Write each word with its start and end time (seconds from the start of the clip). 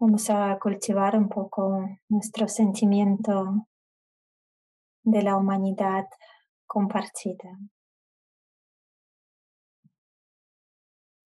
Vamos 0.00 0.30
a 0.30 0.56
cultivar 0.60 1.16
un 1.16 1.28
poco 1.28 1.84
nuestro 2.08 2.46
sentimiento 2.46 3.66
de 5.02 5.22
la 5.24 5.36
humanidad 5.36 6.06
compartida. 6.68 7.58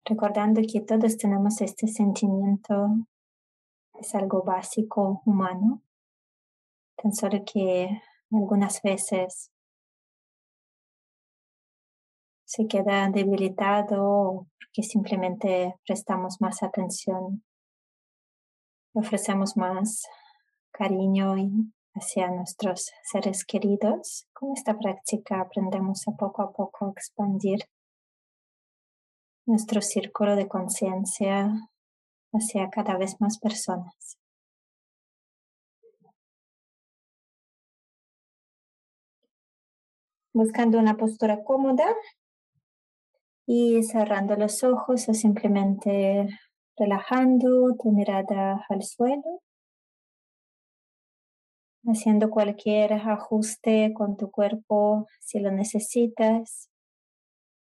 Recordando 0.03 0.61
que 0.61 0.81
todos 0.81 1.15
tenemos 1.15 1.61
este 1.61 1.87
sentimiento, 1.87 2.87
es 3.99 4.15
algo 4.15 4.41
básico 4.41 5.21
humano, 5.25 5.83
tan 6.95 7.13
solo 7.13 7.43
que 7.45 8.01
algunas 8.31 8.81
veces 8.81 9.51
se 12.45 12.65
queda 12.65 13.11
debilitado 13.11 14.47
porque 14.57 14.81
simplemente 14.81 15.75
prestamos 15.85 16.41
más 16.41 16.63
atención, 16.63 17.43
ofrecemos 18.95 19.57
más 19.57 20.03
cariño 20.71 21.35
hacia 21.93 22.29
nuestros 22.29 22.91
seres 23.03 23.45
queridos. 23.45 24.27
Con 24.33 24.53
esta 24.53 24.77
práctica 24.77 25.41
aprendemos 25.41 26.07
a 26.07 26.13
poco 26.13 26.41
a 26.41 26.51
poco 26.51 26.85
a 26.85 26.91
expandir 26.91 27.59
nuestro 29.45 29.81
círculo 29.81 30.35
de 30.35 30.47
conciencia 30.47 31.51
hacia 32.33 32.69
cada 32.69 32.97
vez 32.97 33.19
más 33.19 33.37
personas. 33.37 34.17
Buscando 40.33 40.79
una 40.79 40.97
postura 40.97 41.43
cómoda 41.43 41.95
y 43.45 43.83
cerrando 43.83 44.35
los 44.35 44.63
ojos 44.63 45.07
o 45.07 45.13
simplemente 45.13 46.27
relajando 46.77 47.75
tu 47.81 47.91
mirada 47.91 48.65
al 48.69 48.83
suelo, 48.83 49.41
haciendo 51.85 52.29
cualquier 52.29 52.93
ajuste 52.93 53.93
con 53.93 54.17
tu 54.17 54.31
cuerpo 54.31 55.07
si 55.19 55.39
lo 55.39 55.51
necesitas 55.51 56.69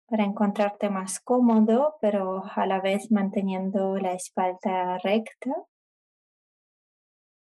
para 0.06 0.24
encontrarte 0.24 0.90
más 0.90 1.20
cómodo, 1.20 1.96
pero 2.00 2.42
a 2.44 2.66
la 2.66 2.80
vez 2.80 3.10
manteniendo 3.12 3.96
la 3.96 4.12
espalda 4.12 4.98
recta, 4.98 5.50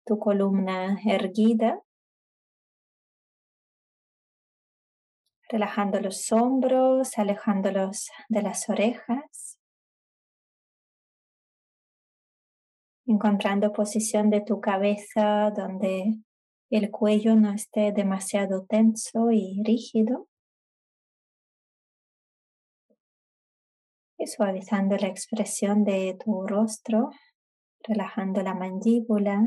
tu 0.05 0.17
columna 0.17 0.99
erguida, 1.05 1.81
relajando 5.49 5.99
los 5.99 6.31
hombros, 6.31 7.17
alejándolos 7.17 8.09
de 8.27 8.41
las 8.41 8.69
orejas, 8.69 9.56
encontrando 13.07 13.73
posición 13.73 14.29
de 14.29 14.41
tu 14.41 14.61
cabeza 14.61 15.51
donde 15.55 16.17
el 16.69 16.91
cuello 16.91 17.35
no 17.35 17.53
esté 17.53 17.91
demasiado 17.91 18.65
tenso 18.65 19.31
y 19.31 19.61
rígido. 19.63 20.27
y 24.17 24.25
suavizando 24.25 24.97
la 24.97 25.07
expresión 25.07 25.83
de 25.83 26.17
tu 26.23 26.47
rostro, 26.47 27.11
relajando 27.83 28.41
la 28.41 28.55
mandíbula, 28.55 29.43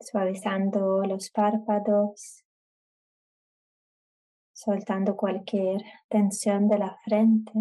suavizando 0.00 1.02
los 1.04 1.30
párpados, 1.30 2.44
soltando 4.52 5.16
cualquier 5.16 5.82
tensión 6.08 6.68
de 6.68 6.78
la 6.78 6.96
frente. 7.04 7.52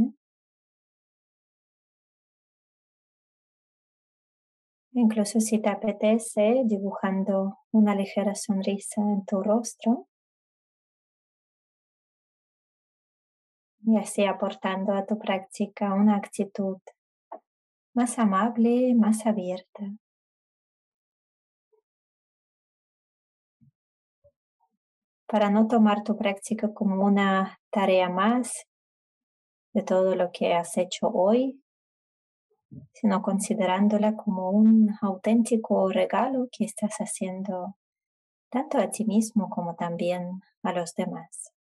Incluso 4.97 5.39
si 5.39 5.59
te 5.59 5.69
apetece, 5.69 6.63
dibujando 6.65 7.59
una 7.71 7.93
ligera 7.93 8.33
sonrisa 8.33 8.99
en 8.99 9.23
tu 9.25 9.43
rostro. 9.43 10.07
y 13.85 13.95
así 13.95 14.25
aportando 14.25 14.91
a 14.93 15.05
tu 15.05 15.17
práctica 15.17 15.93
una 15.93 16.17
actitud 16.17 16.77
más 17.93 18.19
amable, 18.19 18.93
más 18.95 19.25
abierta. 19.25 19.83
Para 25.25 25.49
no 25.49 25.67
tomar 25.67 26.03
tu 26.03 26.17
práctica 26.17 26.73
como 26.73 27.05
una 27.05 27.59
tarea 27.69 28.09
más 28.09 28.67
de 29.73 29.83
todo 29.83 30.15
lo 30.15 30.31
que 30.33 30.53
has 30.53 30.75
hecho 30.77 31.07
hoy, 31.07 31.61
sino 32.93 33.21
considerándola 33.21 34.15
como 34.15 34.49
un 34.51 34.95
auténtico 35.01 35.89
regalo 35.89 36.49
que 36.51 36.65
estás 36.65 36.97
haciendo 36.97 37.75
tanto 38.49 38.77
a 38.77 38.89
ti 38.89 39.05
mismo 39.05 39.49
como 39.49 39.75
también 39.75 40.41
a 40.63 40.73
los 40.73 40.95
demás. 40.95 41.53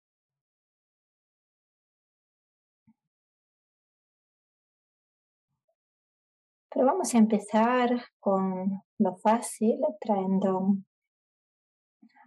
Pero 6.71 6.87
vamos 6.87 7.15
a 7.15 7.19
empezar 7.19 7.89
con 8.19 8.83
lo 8.99 9.17
fácil, 9.17 9.79
trayendo 10.01 10.77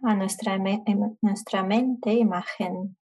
a 0.02 0.14
nuestra, 0.14 0.58
nuestra 1.20 1.62
mente 1.62 2.12
imagen 2.14 2.96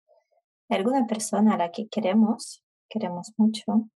de 0.67 0.75
alguna 0.75 1.07
persona 1.07 1.53
a 1.53 1.57
la 1.57 1.71
que 1.71 1.87
queremos, 1.87 2.63
queremos 2.89 3.33
mucho. 3.37 3.89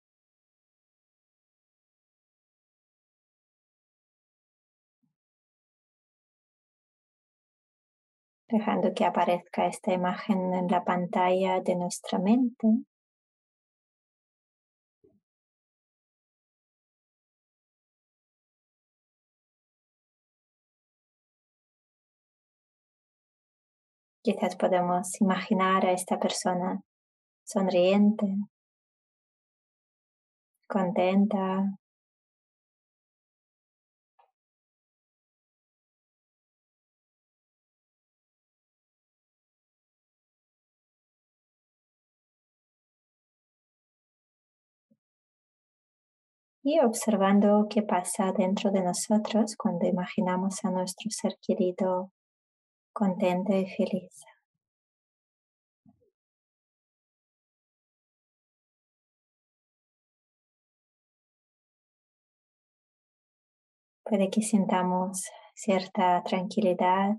Dejando 8.51 8.93
que 8.95 9.05
aparezca 9.05 9.67
esta 9.67 9.93
imagen 9.93 10.53
en 10.55 10.67
la 10.67 10.83
pantalla 10.83 11.61
de 11.61 11.75
nuestra 11.75 12.17
mente. 12.17 12.67
Quizás 24.23 24.55
podemos 24.55 25.21
imaginar 25.21 25.85
a 25.85 25.91
esta 25.91 26.19
persona 26.19 26.81
sonriente, 27.43 28.25
contenta. 30.67 31.79
Y 46.71 46.79
observando 46.81 47.65
qué 47.67 47.81
pasa 47.81 48.31
dentro 48.31 48.69
de 48.69 48.83
nosotros 48.83 49.55
cuando 49.55 49.87
imaginamos 49.87 50.63
a 50.63 50.69
nuestro 50.69 51.09
ser 51.09 51.35
querido 51.41 52.11
contenta 52.93 53.55
y 53.55 53.65
feliz. 53.65 54.23
Puede 64.03 64.29
que 64.29 64.43
sintamos 64.43 65.23
cierta 65.55 66.21
tranquilidad. 66.21 67.15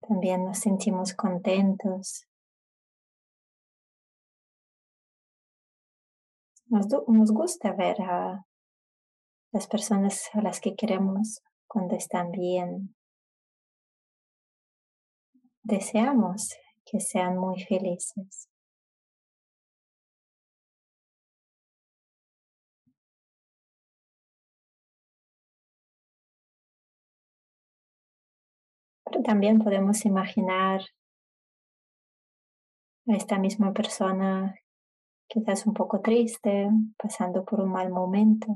También 0.00 0.46
nos 0.46 0.60
sentimos 0.60 1.12
contentos. 1.12 2.26
Nos, 6.68 7.30
gusta 7.30 7.72
ver 7.72 8.02
a 8.02 8.44
las 9.52 9.68
personas 9.68 10.28
a 10.32 10.40
las 10.42 10.60
que 10.60 10.74
queremos 10.74 11.40
cuando 11.68 11.94
están 11.94 12.32
bien. 12.32 12.96
Deseamos 15.62 16.56
que 16.84 16.98
sean 16.98 17.38
muy 17.38 17.62
felices. 17.62 18.48
Pero 29.04 29.22
también 29.22 29.60
podemos 29.60 30.04
imaginar 30.04 30.80
a 33.08 33.12
esta 33.14 33.38
misma 33.38 33.72
persona 33.72 34.56
quizás 35.28 35.66
un 35.66 35.74
poco 35.74 36.00
triste, 36.00 36.68
pasando 36.96 37.44
por 37.44 37.60
un 37.60 37.70
mal 37.70 37.90
momento. 37.90 38.48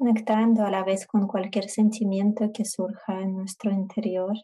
conectando 0.00 0.64
a 0.64 0.70
la 0.70 0.82
vez 0.82 1.06
con 1.06 1.26
cualquier 1.26 1.68
sentimiento 1.68 2.50
que 2.54 2.64
surja 2.64 3.20
en 3.20 3.36
nuestro 3.36 3.70
interior. 3.70 4.34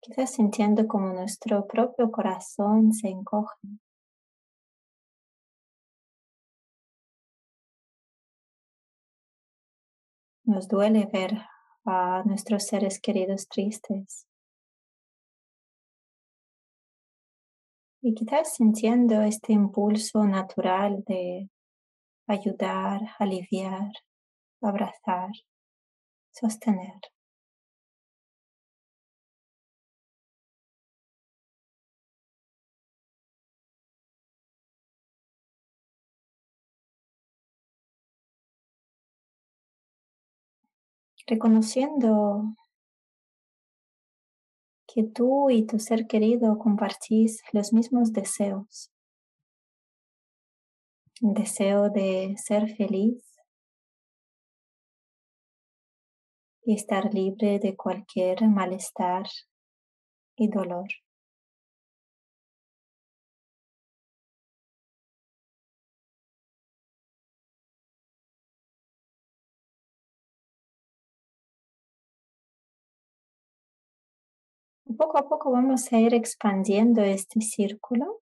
Quizás 0.00 0.32
sintiendo 0.32 0.88
como 0.88 1.12
nuestro 1.12 1.68
propio 1.68 2.10
corazón 2.10 2.92
se 2.92 3.08
encoge. 3.08 3.78
Nos 10.46 10.68
duele 10.68 11.06
ver 11.12 11.32
a 11.84 12.22
nuestros 12.24 12.68
seres 12.68 13.00
queridos 13.00 13.48
tristes. 13.48 14.28
Y 18.00 18.14
quizás 18.14 18.54
sintiendo 18.54 19.22
este 19.22 19.52
impulso 19.52 20.24
natural 20.24 21.02
de 21.04 21.50
ayudar, 22.28 23.00
aliviar, 23.18 23.90
abrazar, 24.60 25.30
sostener. 26.30 27.00
Reconociendo 41.26 42.56
que 44.86 45.02
tú 45.02 45.50
y 45.50 45.66
tu 45.66 45.78
ser 45.78 46.06
querido 46.06 46.58
compartís 46.58 47.42
los 47.52 47.72
mismos 47.72 48.12
deseos. 48.12 48.90
Deseo 51.20 51.90
de 51.90 52.36
ser 52.36 52.74
feliz 52.76 53.22
y 56.62 56.74
estar 56.74 57.12
libre 57.12 57.58
de 57.58 57.76
cualquier 57.76 58.48
malestar 58.48 59.26
y 60.36 60.48
dolor. 60.48 60.88
Poco 74.96 75.18
a 75.18 75.28
poco 75.28 75.50
vamos 75.50 75.92
a 75.92 75.98
ir 75.98 76.14
expandiendo 76.14 77.02
este 77.02 77.40
círculo. 77.40 78.22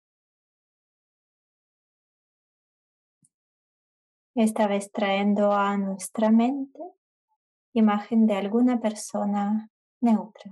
Esta 4.36 4.68
vez 4.68 4.92
trayendo 4.92 5.54
a 5.54 5.78
nuestra 5.78 6.30
mente 6.30 6.80
imagen 7.74 8.26
de 8.26 8.36
alguna 8.36 8.80
persona 8.80 9.70
neutra. 10.02 10.52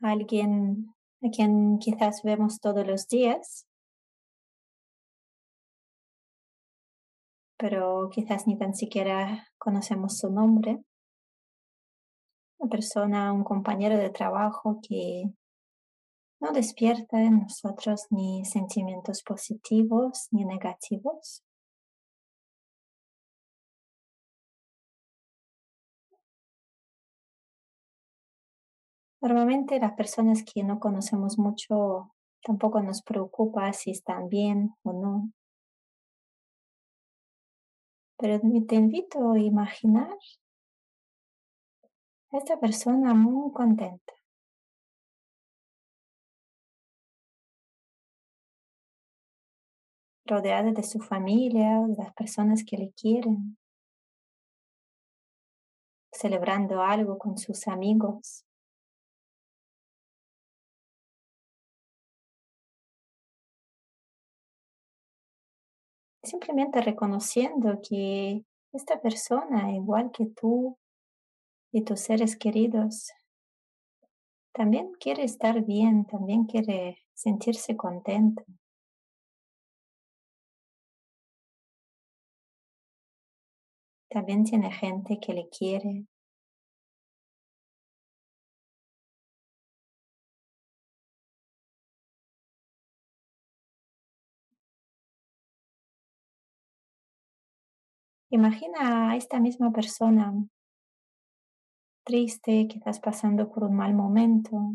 Alguien 0.00 0.94
a 1.22 1.30
quien 1.30 1.78
quizás 1.78 2.22
vemos 2.24 2.58
todos 2.58 2.84
los 2.84 3.06
días, 3.06 3.66
pero 7.56 8.08
quizás 8.10 8.48
ni 8.48 8.58
tan 8.58 8.74
siquiera 8.74 9.48
conocemos 9.58 10.18
su 10.18 10.28
nombre 10.28 10.84
una 12.62 12.70
persona, 12.70 13.32
un 13.32 13.44
compañero 13.44 13.98
de 13.98 14.10
trabajo 14.10 14.78
que 14.88 15.24
no 16.40 16.52
despierta 16.52 17.20
en 17.20 17.40
nosotros 17.40 18.06
ni 18.10 18.44
sentimientos 18.44 19.22
positivos 19.22 20.28
ni 20.30 20.44
negativos. 20.44 21.42
Normalmente 29.20 29.78
las 29.78 29.92
personas 29.94 30.42
que 30.44 30.64
no 30.64 30.80
conocemos 30.80 31.38
mucho 31.38 32.12
tampoco 32.44 32.80
nos 32.82 33.02
preocupa 33.02 33.72
si 33.72 33.92
están 33.92 34.28
bien 34.28 34.74
o 34.82 34.92
no. 34.92 35.32
Pero 38.18 38.40
te 38.68 38.76
invito 38.76 39.32
a 39.32 39.38
imaginar 39.38 40.16
esta 42.32 42.58
persona 42.58 43.14
muy 43.14 43.52
contenta. 43.52 44.12
Rodeada 50.24 50.72
de 50.72 50.82
su 50.82 51.00
familia, 51.00 51.80
de 51.86 51.96
las 51.96 52.14
personas 52.14 52.64
que 52.64 52.78
le 52.78 52.92
quieren. 52.92 53.58
Celebrando 56.10 56.82
algo 56.82 57.18
con 57.18 57.36
sus 57.36 57.68
amigos. 57.68 58.44
Simplemente 66.24 66.80
reconociendo 66.80 67.80
que 67.86 68.44
esta 68.72 69.00
persona, 69.00 69.72
igual 69.72 70.12
que 70.12 70.26
tú, 70.26 70.78
y 71.72 71.82
tus 71.84 72.00
seres 72.00 72.36
queridos, 72.36 73.10
también 74.52 74.92
quiere 75.00 75.24
estar 75.24 75.64
bien, 75.64 76.04
también 76.04 76.44
quiere 76.44 76.98
sentirse 77.14 77.76
contento. 77.76 78.44
También 84.10 84.44
tiene 84.44 84.70
gente 84.70 85.18
que 85.18 85.32
le 85.32 85.48
quiere. 85.48 86.04
Imagina 98.30 99.10
a 99.10 99.16
esta 99.16 99.40
misma 99.40 99.72
persona 99.72 100.34
triste, 102.04 102.66
quizás 102.68 103.00
pasando 103.00 103.50
por 103.50 103.64
un 103.64 103.74
mal 103.76 103.94
momento. 103.94 104.74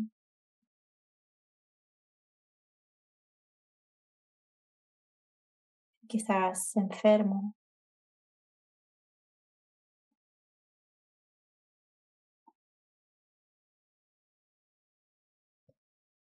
Quizás 6.10 6.74
enfermo. 6.76 7.54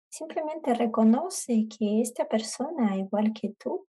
Simplemente 0.07 0.73
reconoce 0.73 1.67
que 1.67 1.99
esta 1.99 2.25
persona, 2.25 2.95
igual 2.95 3.33
que 3.33 3.49
tú, 3.59 3.85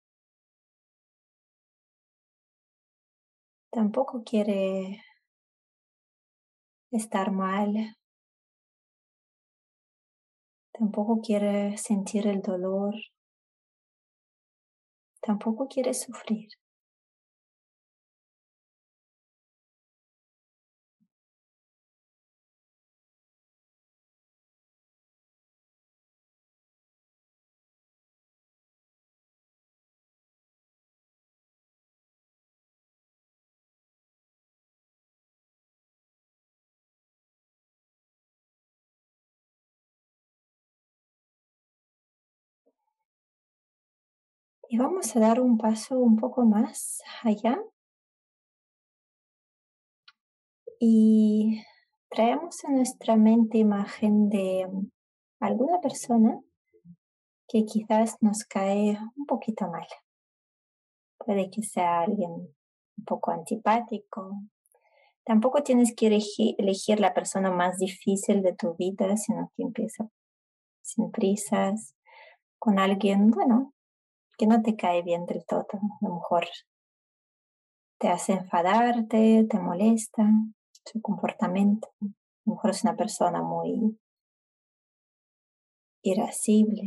tampoco 3.71 4.23
quiere 4.25 5.03
estar 6.97 7.33
mal. 7.33 7.97
Tampoco 10.73 11.21
quiere 11.21 11.77
sentir 11.79 12.27
el 12.27 12.43
dolor. 12.43 12.95
Tampoco 15.21 15.69
quiere 15.69 15.95
sufrir. 15.95 16.49
Y 44.73 44.79
vamos 44.79 45.15
a 45.15 45.21
dar 45.21 45.39
un 45.39 45.59
paso 45.59 45.99
un 45.99 46.17
poco 46.17 46.47
más 46.47 47.03
allá. 47.23 47.63
Y 50.81 51.63
traemos 52.09 52.65
en 52.65 52.77
nuestra 52.77 53.17
mente 53.17 53.59
imagen 53.59 54.31
de 54.31 54.67
alguna 55.41 55.79
persona 55.83 56.41
que 57.49 57.67
quizás 57.67 58.17
nos 58.23 58.45
cae 58.45 58.99
un 59.15 59.27
poquito 59.27 59.69
mal. 59.69 59.87
Puede 61.19 61.51
que 61.51 61.63
sea 61.63 62.01
alguien 62.01 62.31
un 62.31 63.05
poco 63.05 63.31
antipático. 63.31 64.41
Tampoco 65.23 65.63
tienes 65.63 65.95
que 65.95 66.07
elegir, 66.07 66.55
elegir 66.57 66.99
la 66.99 67.13
persona 67.13 67.51
más 67.51 67.77
difícil 67.77 68.41
de 68.41 68.55
tu 68.55 68.75
vida, 68.77 69.19
sino 69.19 69.53
que 69.55 69.65
empieza 69.65 70.09
sin 70.81 71.11
prisas 71.11 71.95
con 72.59 72.79
alguien, 72.79 73.31
bueno, 73.31 73.75
que 74.39 74.47
no 74.47 74.63
te 74.63 74.77
cae 74.77 75.03
bien 75.03 75.27
del 75.27 75.45
todo. 75.47 75.67
A 75.73 76.07
lo 76.07 76.15
mejor 76.15 76.47
te 77.99 78.09
hace 78.09 78.33
enfadarte, 78.33 79.47
te 79.49 79.59
molesta 79.59 80.29
su 80.85 81.01
comportamiento. 81.01 81.89
A 82.01 82.05
lo 82.47 82.55
mejor 82.55 82.71
es 82.71 82.83
una 82.83 82.97
persona 82.97 83.43
muy 83.43 83.97
irascible. 86.03 86.83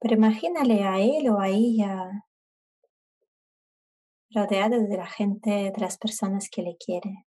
Pero 0.00 0.14
imagínale 0.14 0.84
a 0.84 1.00
él 1.00 1.28
o 1.30 1.40
a 1.40 1.48
ella 1.48 2.25
rodeado 4.36 4.82
de 4.82 4.96
la 4.98 5.06
gente, 5.06 5.50
de 5.74 5.80
las 5.80 5.96
personas 5.96 6.50
que 6.50 6.60
le 6.60 6.76
quiere. 6.76 7.24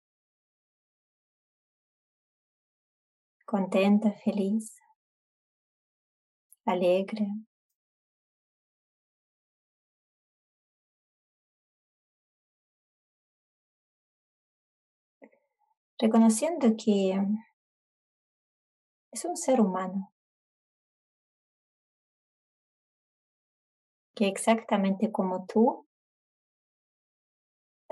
Contenta, 3.45 4.13
feliz, 4.25 4.77
alegre. 6.65 7.27
Reconociendo 15.99 16.77
que 16.77 17.17
es 19.11 19.25
un 19.25 19.37
ser 19.37 19.61
humano 19.61 20.13
que 24.15 24.29
exactamente 24.29 25.11
como 25.11 25.47
tú 25.47 25.87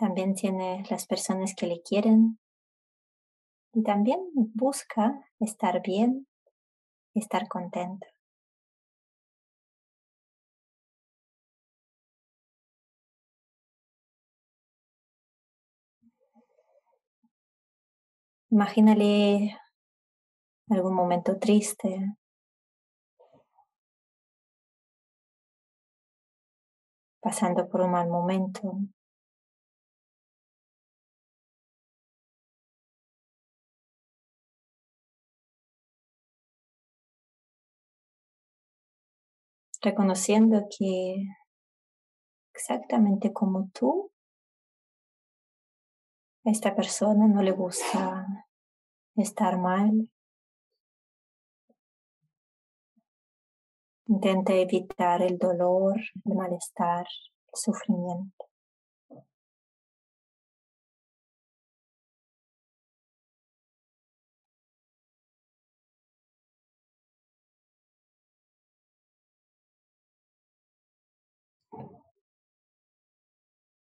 también 0.01 0.35
tiene 0.35 0.83
las 0.89 1.07
personas 1.07 1.55
que 1.55 1.67
le 1.67 1.83
quieren 1.83 2.39
y 3.75 3.83
también 3.83 4.19
busca 4.55 5.29
estar 5.39 5.83
bien, 5.83 6.27
estar 7.15 7.47
contento. 7.49 8.07
Imagínale 18.51 19.55
algún 20.71 20.95
momento 20.95 21.39
triste, 21.39 22.17
pasando 27.21 27.69
por 27.69 27.83
un 27.83 27.91
mal 27.93 28.09
momento. 28.09 28.63
Reconociendo 39.81 40.67
que 40.77 41.27
exactamente 42.55 43.33
como 43.33 43.71
tú, 43.73 44.13
a 46.45 46.51
esta 46.51 46.75
persona 46.75 47.27
no 47.27 47.43
le 47.43 47.53
gusta 47.53 48.27
estar 49.17 49.59
mal. 49.59 50.11
Intenta 54.07 54.55
evitar 54.55 55.23
el 55.23 55.39
dolor, 55.39 55.97
el 56.25 56.35
malestar, 56.35 57.07
el 57.07 57.55
sufrimiento. 57.55 58.50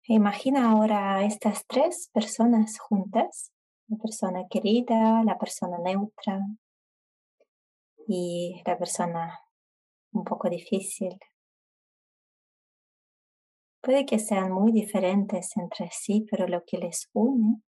Imagina 0.07 0.69
ahora 0.69 1.24
estas 1.24 1.65
tres 1.65 2.12
personas 2.13 2.77
juntas, 2.77 3.51
la 3.88 3.97
persona 3.97 4.45
querida, 4.47 5.24
la 5.24 5.35
persona 5.39 5.79
neutra 5.79 6.41
y 8.07 8.62
la 8.67 8.77
persona 8.77 9.39
un 10.12 10.24
poco 10.24 10.47
difícil. 10.47 11.19
Puede 13.81 14.05
que 14.05 14.19
sean 14.19 14.51
muy 14.51 14.71
diferentes 14.71 15.57
entre 15.57 15.89
sí, 15.91 16.27
pero 16.29 16.47
lo 16.47 16.63
que 16.65 16.77
les 16.77 17.09
une, 17.13 17.63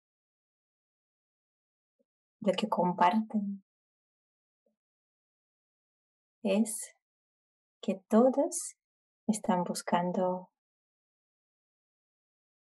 lo 2.41 2.53
que 2.55 2.67
comparten, 2.67 3.63
es 6.43 6.97
que 7.83 8.03
todos 8.09 8.75
están 9.27 9.65
buscando 9.65 10.52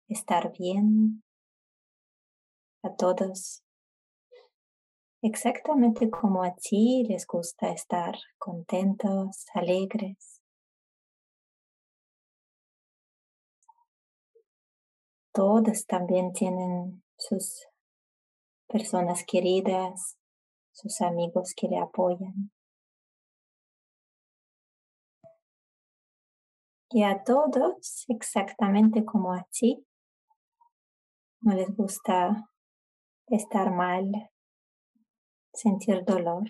estar 0.08 0.52
bien 0.52 1.24
a 2.84 2.96
todos, 2.96 3.64
exactamente 5.22 6.10
como 6.10 6.44
a 6.44 6.56
ti 6.56 7.06
les 7.08 7.26
gusta 7.26 7.72
estar 7.72 8.16
contentos, 8.38 9.46
alegres. 9.54 10.42
Todos 15.34 15.86
también 15.86 16.34
tienen 16.34 17.04
sus 17.18 17.68
personas 18.68 19.24
queridas, 19.26 20.18
sus 20.72 21.02
amigos 21.02 21.54
que 21.56 21.68
le 21.68 21.78
apoyan. 21.78 22.52
Y 26.90 27.04
a 27.04 27.24
todos, 27.24 28.06
exactamente 28.08 29.04
como 29.04 29.34
a 29.34 29.46
ti, 29.52 29.87
no 31.42 31.54
les 31.54 31.76
gusta 31.76 32.50
estar 33.28 33.72
mal, 33.72 34.12
sentir 35.54 36.04
dolor 36.06 36.48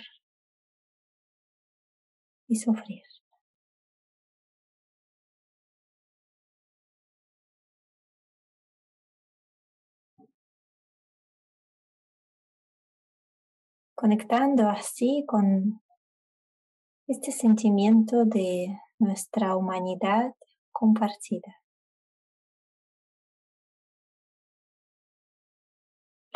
y 2.48 2.56
sufrir. 2.56 3.04
Conectando 13.96 14.70
así 14.70 15.26
con 15.28 15.82
este 17.08 17.32
sentimiento 17.32 18.26
de 18.26 18.80
nuestra 19.00 19.56
humanidad 19.56 20.36
compartida. 20.72 21.56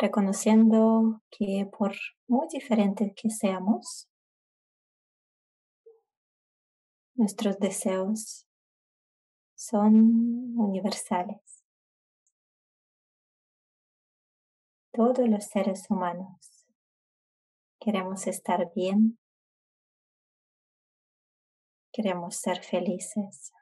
Reconociendo 0.02 1.22
que 1.30 1.64
por 1.78 1.94
muy 2.26 2.48
diferentes 2.48 3.12
que 3.14 3.30
seamos, 3.30 4.08
nuestros 7.14 7.56
deseos 7.60 8.48
son 9.54 10.58
universales. 10.58 11.40
Todos 14.92 15.28
los 15.28 15.44
seres 15.44 15.88
humanos 15.88 16.66
queremos 17.78 18.26
estar 18.26 18.72
bien, 18.74 19.20
queremos 21.92 22.34
ser 22.34 22.60
felices 22.64 23.52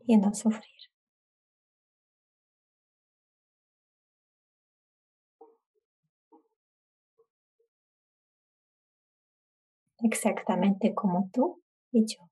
y 0.00 0.16
no 0.16 0.34
sufrir. 0.34 0.79
Exactamente 10.02 10.94
como 10.94 11.28
tú 11.32 11.60
y 11.92 12.06
yo. 12.06 12.30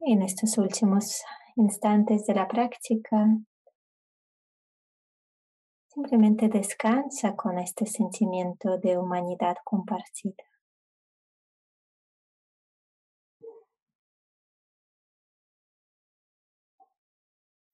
En 0.00 0.20
estos 0.20 0.58
últimos 0.58 1.22
instantes 1.56 2.26
de 2.26 2.34
la 2.34 2.46
práctica, 2.46 3.26
simplemente 5.86 6.48
descansa 6.48 7.36
con 7.36 7.58
este 7.58 7.86
sentimiento 7.86 8.78
de 8.78 8.98
humanidad 8.98 9.56
compartida. 9.64 10.42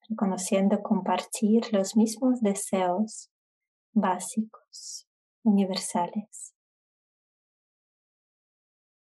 Reconociendo 0.09 0.83
compartir 0.83 1.73
los 1.73 1.97
mismos 1.97 2.41
deseos 2.41 3.31
básicos, 3.93 5.07
universales, 5.43 6.55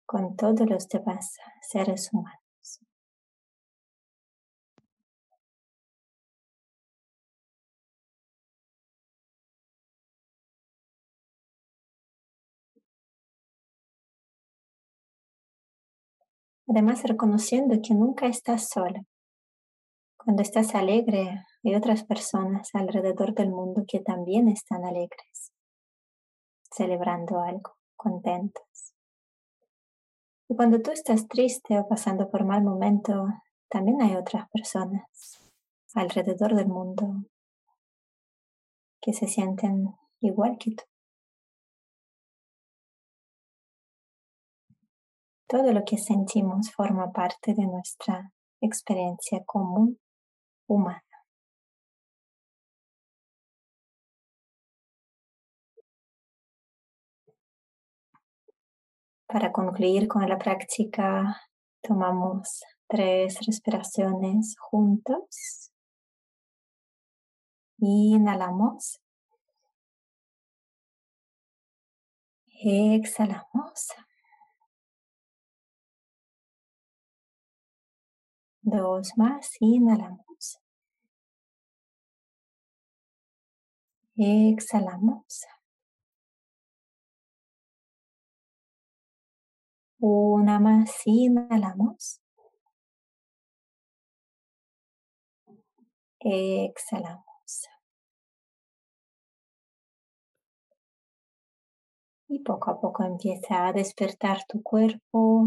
con 0.07 0.37
todos 0.37 0.69
los 0.69 0.89
demás 0.89 1.37
seres 1.63 2.11
humanos. 2.13 2.41
Además, 16.69 17.03
reconociendo 17.05 17.81
que 17.83 17.95
nunca 17.95 18.27
estás 18.27 18.69
sola. 18.69 19.03
Cuando 20.27 20.43
estás 20.43 20.75
alegre, 20.75 21.47
hay 21.63 21.75
otras 21.77 22.03
personas 22.03 22.71
alrededor 22.75 23.33
del 23.33 23.51
mundo 23.51 23.85
que 23.87 24.01
también 24.01 24.49
están 24.49 24.85
alegres, 24.85 25.53
celebrando 26.69 27.39
algo, 27.39 27.77
contentos. 27.95 28.93
Y 30.49 30.57
cuando 30.57 30.83
tú 30.83 30.91
estás 30.91 31.29
triste 31.29 31.79
o 31.79 31.87
pasando 31.87 32.29
por 32.29 32.45
mal 32.45 32.65
momento, 32.65 33.29
también 33.69 34.03
hay 34.03 34.17
otras 34.17 34.51
personas 34.51 35.05
alrededor 35.95 36.57
del 36.57 36.67
mundo 36.67 37.23
que 39.01 39.13
se 39.13 39.29
sienten 39.29 39.95
igual 40.19 40.59
que 40.59 40.73
tú. 40.73 40.83
Todo 45.47 45.73
lo 45.73 45.85
que 45.85 45.99
sentimos 45.99 46.73
forma 46.73 47.13
parte 47.13 47.55
de 47.55 47.69
nuestra 47.69 48.33
experiencia 48.61 49.45
común 49.45 50.01
humana. 50.67 51.03
Para 59.27 59.53
concluir 59.53 60.09
con 60.09 60.29
la 60.29 60.39
práctica, 60.39 61.43
tomamos 61.83 62.63
tres 62.89 63.39
respiraciones 63.47 64.57
juntos. 64.59 65.73
Inhalamos. 67.79 69.01
Exhalamos. 72.63 73.95
Dos 78.63 79.13
más, 79.17 79.57
inhalamos. 79.61 80.26
Exhalamos. 84.19 85.45
Una 90.01 90.59
más, 90.59 91.03
inhalamos. 91.05 92.21
Exhalamos. 96.21 97.25
Y 102.29 102.41
poco 102.41 102.71
a 102.71 102.81
poco 102.81 103.05
empieza 103.05 103.67
a 103.67 103.73
despertar 103.73 104.39
tu 104.49 104.63
cuerpo, 104.63 105.47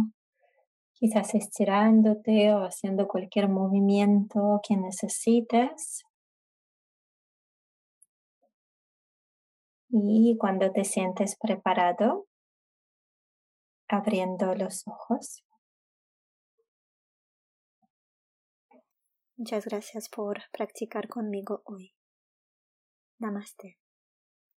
quizás 0.94 1.34
estirándote 1.34 2.54
o 2.54 2.64
haciendo 2.64 3.08
cualquier 3.08 3.50
movimiento 3.50 4.62
que 4.68 4.78
necesites. 4.78 6.06
Y 9.90 10.38
cuando 10.38 10.72
te 10.72 10.86
sientes 10.86 11.36
preparado, 11.36 12.28
abriendo 13.88 14.54
los 14.54 14.88
ojos. 14.88 15.44
Muchas 19.36 19.66
gracias 19.66 20.10
por 20.10 20.42
practicar 20.52 21.08
conmigo 21.08 21.64
hoy. 21.66 21.96
Namaste. 23.18 23.78